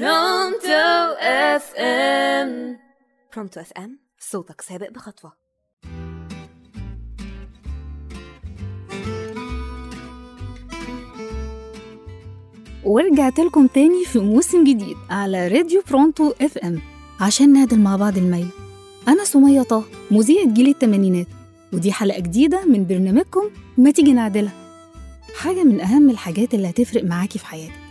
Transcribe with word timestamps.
Pronto 0.00 1.14
FM. 1.20 2.76
Pronto 3.34 3.60
FM 3.60 3.98
صوتك 4.18 4.60
سابق 4.60 4.90
بخطوة. 4.90 5.32
ورجعت 12.84 13.38
لكم 13.38 13.66
تاني 13.66 14.04
في 14.04 14.18
موسم 14.18 14.64
جديد 14.64 14.96
على 15.10 15.48
راديو 15.48 15.82
Pronto 15.90 16.32
FM 16.40 16.80
عشان 17.20 17.52
نعدل 17.52 17.80
مع 17.80 17.96
بعض 17.96 18.18
الميل. 18.18 18.48
أنا 19.08 19.24
سمية 19.24 19.62
طه 19.62 19.84
مذيعة 20.10 20.54
جيل 20.54 20.68
التمانينات 20.68 21.26
ودي 21.72 21.92
حلقة 21.92 22.20
جديدة 22.20 22.64
من 22.64 22.86
برنامجكم 22.86 23.50
ما 23.78 23.90
تيجي 23.90 24.12
نعدلها. 24.12 24.52
حاجة 25.36 25.64
من 25.64 25.80
أهم 25.80 26.10
الحاجات 26.10 26.54
اللي 26.54 26.70
هتفرق 26.70 27.04
معاكي 27.04 27.38
في 27.38 27.46
حياتك. 27.46 27.83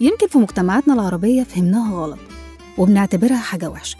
يمكن 0.00 0.26
في 0.26 0.38
مجتمعاتنا 0.38 0.94
العربية 0.94 1.42
فهمناها 1.42 1.94
غلط 1.94 2.18
وبنعتبرها 2.78 3.36
حاجة 3.36 3.70
وحشة. 3.70 3.96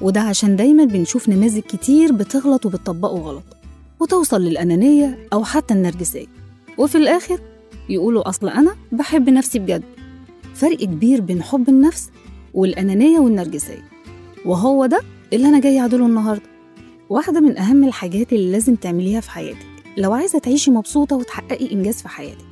وده 0.00 0.20
عشان 0.20 0.56
دايما 0.56 0.84
بنشوف 0.84 1.28
نماذج 1.28 1.58
كتير 1.62 2.12
بتغلط 2.12 2.66
وبتطبقه 2.66 3.18
غلط 3.18 3.44
وتوصل 4.00 4.40
للأنانية 4.42 5.28
أو 5.32 5.44
حتى 5.44 5.74
النرجسية. 5.74 6.26
وفي 6.78 6.98
الآخر 6.98 7.40
يقولوا 7.88 8.28
أصل 8.28 8.48
أنا 8.48 8.76
بحب 8.92 9.30
نفسي 9.30 9.58
بجد. 9.58 9.82
فرق 10.54 10.78
كبير 10.78 11.20
بين 11.20 11.42
حب 11.42 11.68
النفس 11.68 12.10
والأنانية 12.54 13.18
والنرجسية. 13.18 13.84
وهو 14.44 14.86
ده 14.86 15.00
اللي 15.32 15.48
أنا 15.48 15.60
جاي 15.60 15.80
أعدله 15.80 16.06
النهاردة. 16.06 16.42
واحدة 17.08 17.40
من 17.40 17.58
أهم 17.58 17.84
الحاجات 17.84 18.32
اللي 18.32 18.52
لازم 18.52 18.74
تعمليها 18.74 19.20
في 19.20 19.30
حياتك. 19.30 19.66
لو 19.96 20.12
عايزة 20.12 20.38
تعيشي 20.38 20.70
مبسوطة 20.70 21.16
وتحققي 21.16 21.72
إنجاز 21.72 21.94
في 21.94 22.08
حياتك 22.08 22.44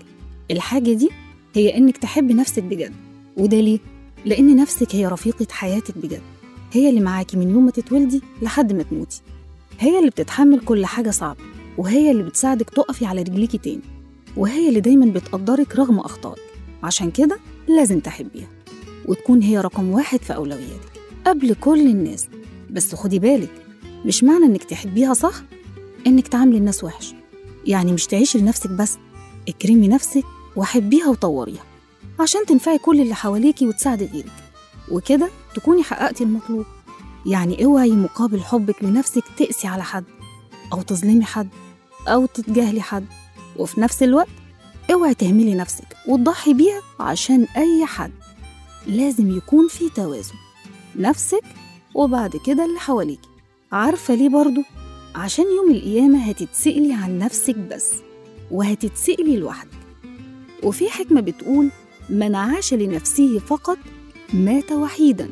الحاجة 0.50 0.92
دي 0.92 1.10
هي 1.54 1.76
إنك 1.76 1.96
تحبي 1.96 2.34
نفسك 2.34 2.62
بجد 2.62 2.92
وده 3.36 3.60
ليه؟ 3.60 3.78
لأن 4.24 4.56
نفسك 4.56 4.94
هي 4.94 5.06
رفيقة 5.06 5.46
حياتك 5.50 5.98
بجد. 5.98 6.22
هي 6.72 6.88
اللي 6.88 7.00
معاكي 7.00 7.36
من 7.36 7.50
يوم 7.50 7.64
ما 7.64 7.70
تتولدي 7.70 8.22
لحد 8.42 8.72
ما 8.72 8.82
تموتي. 8.82 9.20
هي 9.78 9.98
اللي 9.98 10.10
بتتحمل 10.10 10.60
كل 10.60 10.86
حاجة 10.86 11.10
صعبة 11.10 11.40
وهي 11.78 12.10
اللي 12.10 12.22
بتساعدك 12.22 12.70
تقفي 12.70 13.06
على 13.06 13.22
رجليكي 13.22 13.58
تاني 13.58 13.80
وهي 14.36 14.68
اللي 14.68 14.80
دايما 14.80 15.06
بتقدرك 15.06 15.76
رغم 15.76 15.98
أخطائك. 15.98 16.42
عشان 16.82 17.10
كده 17.10 17.38
لازم 17.68 18.00
تحبيها 18.00 18.48
وتكون 19.06 19.42
هي 19.42 19.60
رقم 19.60 19.90
واحد 19.90 20.22
في 20.22 20.34
أولوياتك 20.34 20.92
قبل 21.26 21.54
كل 21.54 21.86
الناس. 21.86 22.28
بس 22.70 22.94
خدي 22.94 23.18
بالك 23.18 23.50
مش 24.06 24.24
معنى 24.24 24.44
إنك 24.44 24.64
تحبيها 24.64 25.14
صح؟ 25.14 25.34
إنك 26.06 26.28
تعاملي 26.28 26.58
الناس 26.58 26.84
وحش. 26.84 27.14
يعني 27.66 27.92
مش 27.92 28.06
تعيشي 28.06 28.38
لنفسك 28.38 28.70
بس 28.70 28.98
اكرمي 29.48 29.88
نفسك 29.88 30.24
وحبيها 30.58 31.08
وطوريها 31.08 31.64
عشان 32.20 32.46
تنفعي 32.46 32.78
كل 32.78 33.00
اللي 33.00 33.14
حواليكي 33.14 33.66
وتساعدي 33.66 34.06
غيرك. 34.06 34.32
وكده 34.90 35.28
تكوني 35.54 35.82
حققتي 35.82 36.24
المطلوب. 36.24 36.66
يعني 37.26 37.64
اوعي 37.64 37.90
مقابل 37.90 38.40
حبك 38.40 38.84
لنفسك 38.84 39.24
تقسي 39.36 39.68
على 39.68 39.84
حد 39.84 40.04
أو 40.72 40.82
تظلمي 40.82 41.24
حد 41.24 41.48
أو 42.08 42.26
تتجاهلي 42.26 42.82
حد. 42.82 43.06
وفي 43.56 43.80
نفس 43.80 44.02
الوقت 44.02 44.28
اوعي 44.92 45.14
تهملي 45.14 45.54
نفسك 45.54 45.96
وتضحي 46.08 46.54
بيها 46.54 46.82
عشان 47.00 47.46
أي 47.56 47.86
حد. 47.86 48.12
لازم 48.86 49.36
يكون 49.36 49.68
في 49.68 49.88
توازن 49.88 50.34
نفسك 50.96 51.44
وبعد 51.94 52.36
كده 52.46 52.64
اللي 52.64 52.78
حواليكي. 52.80 53.28
عارفة 53.72 54.14
ليه 54.14 54.28
برضو؟ 54.28 54.62
عشان 55.14 55.44
يوم 55.56 55.70
القيامة 55.70 56.18
هتتسألي 56.18 56.94
عن 56.94 57.18
نفسك 57.18 57.56
بس 57.56 57.92
وهتتسألي 58.50 59.36
لوحدك. 59.36 59.77
وفي 60.62 60.90
حكمة 60.90 61.20
بتقول 61.20 61.68
من 62.10 62.34
عاش 62.34 62.74
لنفسه 62.74 63.38
فقط 63.38 63.78
مات 64.34 64.72
وحيدا 64.72 65.30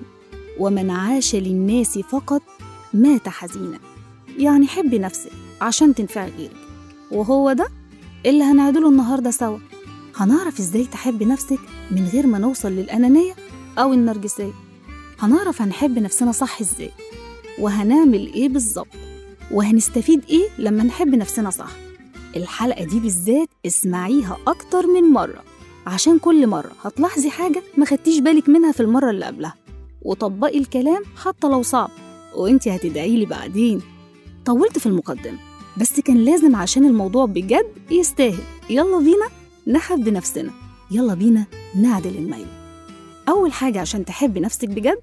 ومن 0.58 0.90
عاش 0.90 1.34
للناس 1.34 1.98
فقط 1.98 2.42
مات 2.94 3.28
حزينا. 3.28 3.78
يعني 4.38 4.66
حبي 4.66 4.98
نفسك 4.98 5.30
عشان 5.60 5.94
تنفعي 5.94 6.30
غيرك. 6.38 6.56
وهو 7.10 7.52
ده 7.52 7.66
اللي 8.26 8.44
هنعدله 8.44 8.88
النهارده 8.88 9.30
سوا. 9.30 9.58
هنعرف 10.16 10.58
إزاي 10.58 10.84
تحبي 10.84 11.24
نفسك 11.24 11.58
من 11.90 12.08
غير 12.12 12.26
ما 12.26 12.38
نوصل 12.38 12.72
للأنانية 12.72 13.34
أو 13.78 13.92
النرجسية؟ 13.92 14.52
هنعرف 15.20 15.62
هنحب 15.62 15.98
نفسنا 15.98 16.32
صح 16.32 16.60
إزاي؟ 16.60 16.90
وهنعمل 17.58 18.32
إيه 18.34 18.48
بالظبط؟ 18.48 18.86
وهنستفيد 19.50 20.24
إيه 20.28 20.48
لما 20.58 20.82
نحب 20.82 21.08
نفسنا 21.14 21.50
صح؟ 21.50 21.70
الحلقة 22.36 22.84
دي 22.84 23.00
بالذات 23.00 23.48
اسمعيها 23.66 24.36
أكتر 24.46 24.86
من 24.86 25.02
مرة 25.02 25.42
عشان 25.86 26.18
كل 26.18 26.46
مرة 26.46 26.72
هتلاحظي 26.82 27.30
حاجة 27.30 27.62
ما 27.78 27.84
خدتيش 27.84 28.18
بالك 28.18 28.48
منها 28.48 28.72
في 28.72 28.80
المرة 28.80 29.10
اللي 29.10 29.24
قبلها. 29.24 29.54
وطبقي 30.02 30.58
الكلام 30.58 31.02
حتى 31.16 31.46
لو 31.46 31.62
صعب 31.62 31.90
وانتي 32.36 32.76
هتدعي 32.76 33.16
لي 33.16 33.26
بعدين. 33.26 33.82
طولت 34.44 34.78
في 34.78 34.86
المقدمة 34.86 35.38
بس 35.80 36.00
كان 36.00 36.16
لازم 36.24 36.56
عشان 36.56 36.84
الموضوع 36.84 37.26
بجد 37.26 37.66
يستاهل. 37.90 38.42
يلا 38.70 38.98
بينا 38.98 39.26
نحب 39.66 40.08
نفسنا. 40.08 40.50
يلا 40.90 41.14
بينا 41.14 41.44
نعدل 41.76 42.16
الميل. 42.16 42.46
أول 43.28 43.52
حاجة 43.52 43.80
عشان 43.80 44.04
تحبي 44.04 44.40
نفسك 44.40 44.68
بجد 44.68 44.98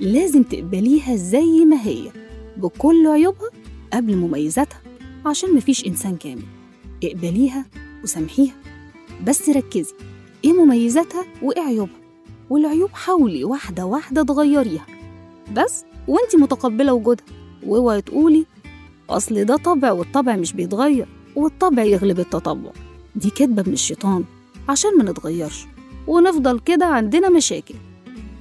لازم 0.00 0.42
تقبليها 0.42 1.16
زي 1.16 1.64
ما 1.64 1.82
هي 1.82 2.10
بكل 2.56 3.06
عيوبها 3.06 3.50
قبل 3.92 4.16
مميزاتها 4.16 4.80
عشان 5.26 5.54
مفيش 5.54 5.86
إنسان 5.86 6.16
كامل. 6.16 6.42
اقبليها 7.04 7.66
وسامحيها 8.04 8.54
بس 9.26 9.48
ركزي 9.48 9.94
إيه 10.44 10.52
مميزاتها 10.52 11.24
وإيه 11.42 11.62
عيوبها؟ 11.62 11.96
والعيوب 12.50 12.90
حاولي 12.92 13.44
واحدة 13.44 13.84
واحدة 13.86 14.22
تغيريها 14.22 14.86
بس 15.56 15.84
وانتي 16.08 16.36
متقبلة 16.36 16.92
وجودها. 16.92 17.24
واوعي 17.66 18.02
تقولي 18.02 18.46
أصل 19.10 19.44
ده 19.44 19.56
طبع 19.56 19.92
والطبع 19.92 20.36
مش 20.36 20.52
بيتغير 20.52 21.06
والطبع 21.36 21.82
يغلب 21.82 22.18
التطبع. 22.20 22.70
دي 23.16 23.30
كدبة 23.30 23.62
من 23.66 23.72
الشيطان 23.72 24.24
عشان 24.68 24.98
ما 24.98 25.10
نتغيرش 25.10 25.66
ونفضل 26.06 26.60
كده 26.60 26.86
عندنا 26.86 27.28
مشاكل. 27.28 27.74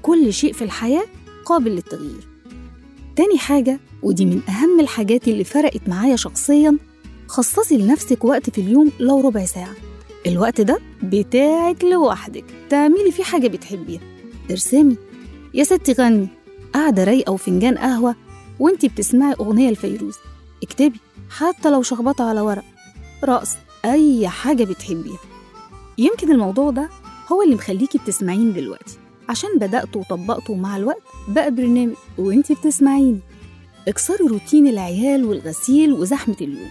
كل 0.02 0.34
شيء 0.34 0.54
في 0.54 0.64
الحياة 0.64 1.04
قابل 1.46 1.72
للتغيير. 1.72 2.28
تاني 3.16 3.38
حاجة 3.38 3.80
ودي 4.04 4.26
من 4.26 4.42
أهم 4.50 4.80
الحاجات 4.80 5.28
اللي 5.28 5.44
فرقت 5.44 5.90
معايا 5.90 6.16
شخصيا 6.16 6.78
خصصي 7.28 7.78
لنفسك 7.78 8.26
وقت 8.26 8.50
في 8.50 8.62
اليوم 8.62 8.92
لو 9.00 9.22
ربع 9.22 9.46
ساعة. 9.46 9.74
الوقت 10.28 10.62
ده 10.62 10.80
بتاعك 11.04 11.84
لوحدك. 11.84 12.46
تعملي 12.70 13.12
فيه 13.12 13.24
حاجة 13.24 13.48
بتحبيها. 13.48 14.02
ارسمي. 14.52 14.98
يا 15.54 15.64
ستي 15.64 15.94
غني. 15.94 16.28
قاعدة 16.74 17.04
رايقة 17.04 17.32
وفنجان 17.32 17.78
قهوة 17.78 18.16
وانتي 18.60 18.88
بتسمعي 18.88 19.34
أغنية 19.40 19.72
لفيروز. 19.72 20.16
اكتبي 20.64 21.00
حتى 21.30 21.70
لو 21.70 21.82
شخبطة 21.82 22.30
على 22.30 22.42
ورق. 22.42 22.64
رقص. 23.24 23.50
أي 23.86 24.28
حاجة 24.28 24.64
بتحبيها. 24.64 25.20
يمكن 25.98 26.32
الموضوع 26.32 26.72
ده 26.72 26.90
هو 27.32 27.42
اللي 27.42 27.56
مخليكي 27.56 27.98
بتسمعيني 27.98 28.52
دلوقتي. 28.52 28.98
عشان 29.30 29.50
بدأته 29.58 30.00
وطبقته 30.00 30.56
مع 30.56 30.78
الوقت 30.78 31.02
بقى 31.28 31.52
برنامج 31.52 31.96
وانتي 32.18 32.54
بتسمعيني. 32.54 33.20
اكسري 33.88 34.28
روتين 34.28 34.68
العيال 34.68 35.26
والغسيل 35.26 35.94
وزحمة 35.94 36.36
اليوم. 36.42 36.70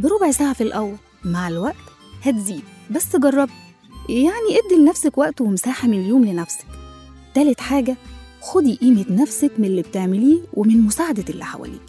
بربع 0.00 0.30
ساعة 0.30 0.52
في 0.52 0.60
الأول. 0.60 0.96
مع 1.24 1.48
الوقت 1.48 1.74
هتزيد. 2.22 2.62
بس 2.90 3.16
جربي 3.16 3.52
يعني 4.08 4.58
ادي 4.66 4.82
لنفسك 4.82 5.18
وقت 5.18 5.40
ومساحة 5.40 5.88
من 5.88 6.00
اليوم 6.00 6.24
لنفسك. 6.24 6.64
تالت 7.34 7.60
حاجة 7.60 7.96
خدي 8.40 8.74
قيمة 8.74 9.04
نفسك 9.10 9.50
من 9.58 9.64
اللي 9.64 9.82
بتعمليه 9.82 10.40
ومن 10.52 10.80
مساعدة 10.80 11.24
اللي 11.28 11.44
حواليك. 11.44 11.82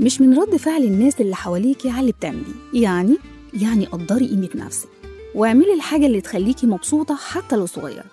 مش 0.00 0.20
من 0.20 0.38
رد 0.38 0.56
فعل 0.56 0.82
الناس 0.84 1.20
اللي 1.20 1.36
حواليكي 1.36 1.90
على 1.90 2.00
اللي 2.00 2.12
بتعمليه. 2.12 2.54
يعني؟ 2.74 3.16
يعني 3.62 3.86
قدري 3.86 4.28
قيمة 4.28 4.48
نفسك. 4.54 4.88
واعملي 5.34 5.74
الحاجة 5.74 6.06
اللي 6.06 6.20
تخليكي 6.20 6.66
مبسوطة 6.66 7.14
حتى 7.16 7.56
لو 7.56 7.66
صغيرة. 7.66 8.04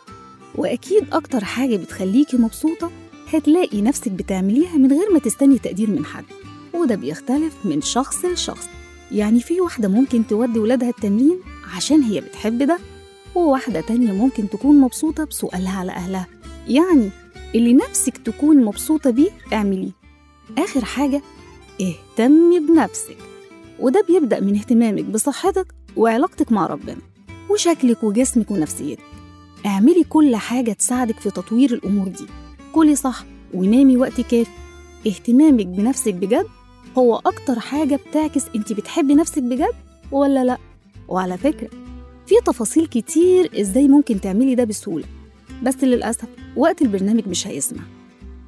وأكيد 0.55 1.03
أكتر 1.13 1.43
حاجة 1.45 1.75
بتخليكي 1.77 2.37
مبسوطة 2.37 2.91
هتلاقي 3.33 3.81
نفسك 3.81 4.11
بتعمليها 4.11 4.77
من 4.77 4.91
غير 4.91 5.11
ما 5.13 5.19
تستني 5.19 5.59
تقدير 5.59 5.89
من 5.89 6.05
حد. 6.05 6.25
وده 6.73 6.95
بيختلف 6.95 7.53
من 7.65 7.81
شخص 7.81 8.25
لشخص. 8.25 8.67
يعني 9.11 9.39
في 9.39 9.61
واحدة 9.61 9.87
ممكن 9.87 10.27
تودي 10.27 10.59
ولادها 10.59 10.89
التمرين 10.89 11.39
عشان 11.75 12.01
هي 12.01 12.21
بتحب 12.21 12.63
ده 12.63 12.79
وواحدة 13.35 13.81
تانية 13.81 14.11
ممكن 14.11 14.49
تكون 14.49 14.79
مبسوطة 14.81 15.23
بسؤالها 15.23 15.79
على 15.79 15.91
أهلها. 15.91 16.27
يعني 16.67 17.09
اللي 17.55 17.73
نفسك 17.73 18.17
تكون 18.17 18.65
مبسوطة 18.65 19.09
بيه 19.09 19.29
اعمليه. 19.53 19.91
آخر 20.57 20.85
حاجة 20.85 21.21
اهتمي 21.81 22.59
بنفسك. 22.59 23.17
وده 23.79 24.03
بيبدأ 24.07 24.39
من 24.39 24.57
اهتمامك 24.57 25.03
بصحتك 25.05 25.67
وعلاقتك 25.95 26.51
مع 26.51 26.65
ربنا 26.65 26.97
وشكلك 27.49 28.03
وجسمك 28.03 28.51
ونفسيتك. 28.51 29.03
اعملي 29.65 30.03
كل 30.03 30.35
حاجة 30.35 30.71
تساعدك 30.71 31.19
في 31.19 31.29
تطوير 31.31 31.73
الأمور 31.73 32.07
دي. 32.07 32.25
كلي 32.73 32.95
صح 32.95 33.23
ونامي 33.53 33.97
وقت 33.97 34.21
كافي. 34.21 34.51
اهتمامك 35.07 35.65
بنفسك 35.65 36.13
بجد 36.13 36.47
هو 36.97 37.15
أكتر 37.25 37.59
حاجة 37.59 37.99
بتعكس 38.09 38.43
انت 38.55 38.73
بتحبي 38.73 39.15
نفسك 39.15 39.43
بجد 39.43 39.73
ولا 40.11 40.43
لأ؟ 40.43 40.57
وعلى 41.07 41.37
فكرة 41.37 41.69
في 42.27 42.35
تفاصيل 42.45 42.87
كتير 42.87 43.61
إزاي 43.61 43.87
ممكن 43.87 44.21
تعملي 44.21 44.55
ده 44.55 44.63
بسهولة. 44.63 45.05
بس 45.63 45.83
للأسف 45.83 46.27
وقت 46.55 46.81
البرنامج 46.81 47.27
مش 47.27 47.47
هيسمع 47.47 47.81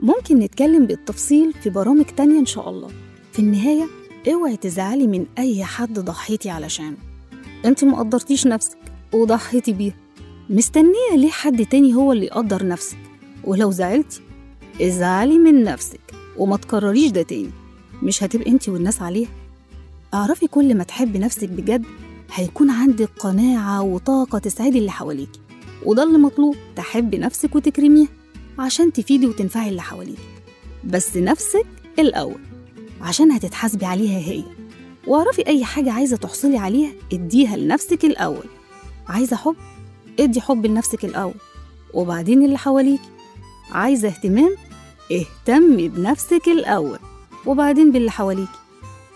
ممكن 0.01 0.40
نتكلم 0.40 0.86
بالتفصيل 0.86 1.54
في 1.54 1.69
برامج 1.69 2.06
تانية 2.06 2.40
إن 2.40 2.46
شاء 2.46 2.69
الله. 2.69 2.88
في 3.34 3.40
النهاية 3.40 3.88
اوعي 4.28 4.57
تزعلي 4.57 5.07
من 5.07 5.25
أي 5.38 5.63
حد 5.63 6.00
ضحيتي 6.00 6.50
علشانه 6.50 6.98
انت 7.66 7.84
مقدرتيش 7.84 8.48
نفسك 8.48 8.78
وضحيتي 9.13 9.74
بيها. 9.74 9.94
مستنية 10.50 11.16
ليه 11.16 11.30
حد 11.30 11.66
تاني 11.66 11.96
هو 11.96 12.12
اللي 12.12 12.25
يقدر 12.25 12.68
نفسك. 12.68 12.98
ولو 13.44 13.72
زعلتي 13.72 14.22
ازعلي 14.81 15.38
من 15.40 15.63
نفسك 15.63 16.00
وما 16.38 16.57
تكرريش 16.57 17.12
ده 17.12 17.22
تاني. 17.22 17.51
مش 18.04 18.24
هتبقي 18.24 18.51
انت 18.51 18.69
والناس 18.69 19.01
عليها. 19.01 19.30
اعرفي 20.13 20.48
كل 20.48 20.75
ما 20.78 20.84
تحبي 20.84 21.19
نفسك 21.19 21.50
بجد 21.50 21.86
هيكون 22.34 22.69
عندك 22.69 23.10
قناعة 23.19 23.81
وطاقة 23.81 24.40
تسعدي 24.40 24.80
اللي 24.80 24.92
حواليكي. 24.92 25.40
وده 25.86 26.04
اللي 26.04 26.18
مطلوب 26.18 26.56
تحبي 26.75 27.18
نفسك 27.18 27.56
وتكرميها 27.56 28.07
عشان 28.60 28.94
تفيدي 28.94 29.28
وتنفعي 29.28 29.69
اللي 29.69 29.81
حواليكي. 29.81 30.22
بس 30.84 31.18
نفسك 31.18 31.66
الأول 32.00 32.40
عشان 33.01 33.31
هتتحاسبي 33.31 33.86
عليها 33.86 34.19
هي. 34.19 34.44
واعرفي 35.07 35.48
أي 35.48 35.66
حاجة 35.66 35.92
عايزة 35.92 36.18
تحصلي 36.18 36.57
عليها 36.57 36.92
اديها 37.13 37.57
لنفسك 37.57 38.06
الأول. 38.06 38.46
عايزة 39.07 39.36
حب؟ 39.36 39.56
ادي 40.19 40.42
حب 40.42 40.66
لنفسك 40.66 41.06
الأول. 41.06 41.34
وبعدين 41.94 42.46
اللي 42.46 42.57
حواليكي. 42.57 43.10
عايزة 43.72 44.07
اهتمام؟ 44.07 44.56
اهتمي 45.12 45.90
بنفسك 45.90 46.48
الأول. 46.48 47.00
وبعدين 47.45 47.91
باللي 47.91 48.12
حواليكي. 48.12 48.59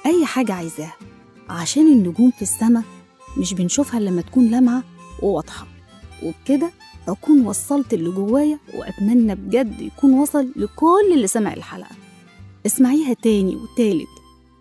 أي 0.06 0.26
حاجة 0.26 0.54
عايزاها. 0.54 0.96
عشان 1.50 1.88
النجوم 1.88 2.32
في 2.32 2.42
السماء 2.42 2.84
مش 3.38 3.54
بنشوفها 3.54 4.00
لما 4.00 4.22
تكون 4.22 4.48
لامعة 4.52 4.84
وواضحة. 5.22 5.68
وبكده 6.24 6.72
أكون 7.08 7.46
وصلت 7.46 7.94
اللي 7.94 8.12
جوايا 8.12 8.60
وأتمنى 8.76 9.36
بجد 9.36 9.82
يكون 9.82 10.14
وصل 10.14 10.52
لكل 10.56 11.14
اللي 11.14 11.28
سمع 11.28 11.54
الحلقة. 11.54 11.96
اسمعيها 12.66 13.14
تاني 13.14 13.56
وتالت 13.56 14.08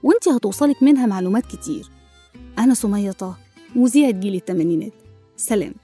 وانتي 0.03 0.31
هتوصلك 0.31 0.83
منها 0.83 1.07
معلومات 1.07 1.47
كتير. 1.47 1.87
أنا 2.59 2.75
سمية 2.75 3.13
طه 3.13 3.37
مذيعة 3.77 4.11
جيل 4.11 4.35
التمانينات 4.35 4.93
سلام. 5.37 5.75